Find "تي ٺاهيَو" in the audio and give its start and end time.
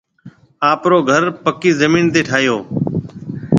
2.13-2.57